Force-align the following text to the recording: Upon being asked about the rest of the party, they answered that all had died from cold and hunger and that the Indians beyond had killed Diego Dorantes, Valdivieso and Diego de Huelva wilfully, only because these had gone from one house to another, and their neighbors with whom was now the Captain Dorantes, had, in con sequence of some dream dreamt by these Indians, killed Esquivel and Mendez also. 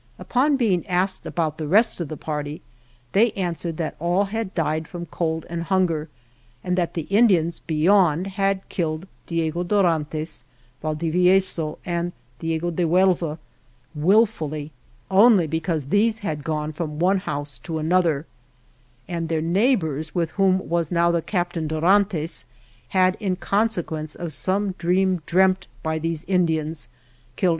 Upon 0.17 0.57
being 0.57 0.83
asked 0.87 1.27
about 1.27 1.59
the 1.59 1.67
rest 1.67 2.01
of 2.01 2.07
the 2.07 2.17
party, 2.17 2.63
they 3.11 3.29
answered 3.33 3.77
that 3.77 3.95
all 3.99 4.23
had 4.23 4.55
died 4.55 4.87
from 4.87 5.05
cold 5.05 5.45
and 5.47 5.61
hunger 5.61 6.09
and 6.63 6.75
that 6.75 6.95
the 6.95 7.03
Indians 7.11 7.59
beyond 7.59 8.25
had 8.25 8.67
killed 8.67 9.05
Diego 9.27 9.63
Dorantes, 9.63 10.43
Valdivieso 10.81 11.77
and 11.85 12.13
Diego 12.39 12.71
de 12.71 12.81
Huelva 12.81 13.37
wilfully, 13.93 14.71
only 15.11 15.45
because 15.45 15.83
these 15.89 16.17
had 16.25 16.43
gone 16.43 16.71
from 16.73 16.97
one 16.97 17.19
house 17.19 17.59
to 17.59 17.77
another, 17.77 18.25
and 19.07 19.29
their 19.29 19.39
neighbors 19.39 20.15
with 20.15 20.31
whom 20.31 20.67
was 20.67 20.89
now 20.89 21.11
the 21.11 21.21
Captain 21.21 21.67
Dorantes, 21.67 22.45
had, 22.87 23.15
in 23.19 23.35
con 23.35 23.69
sequence 23.69 24.15
of 24.15 24.33
some 24.33 24.71
dream 24.79 25.21
dreamt 25.27 25.67
by 25.83 25.99
these 25.99 26.23
Indians, 26.23 26.87
killed 26.87 26.89
Esquivel 26.89 26.89
and 26.89 27.37
Mendez 27.37 27.45
also. 27.45 27.49